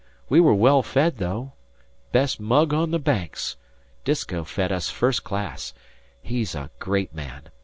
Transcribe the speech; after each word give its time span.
We 0.29 0.39
were 0.39 0.55
well 0.55 0.81
fed, 0.81 1.19
though. 1.19 1.53
But 2.11 2.39
mug 2.39 2.73
on 2.73 2.89
the 2.89 2.97
Banks. 2.97 3.55
Disko 4.03 4.43
fed 4.45 4.71
us 4.71 4.89
first 4.89 5.23
class. 5.23 5.75
He's 6.23 6.55
a 6.55 6.71
great 6.79 7.13
man. 7.13 7.51